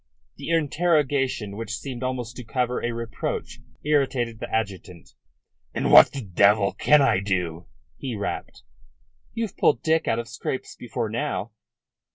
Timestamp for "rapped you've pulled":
8.15-9.83